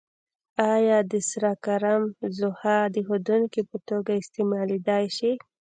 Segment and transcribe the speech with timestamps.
[0.73, 2.03] آیا د سره کرم
[2.37, 5.31] ځوښا د ښودونکي په توګه استعمالیدای شي؟